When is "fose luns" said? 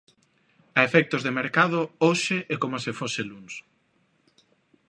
2.99-3.53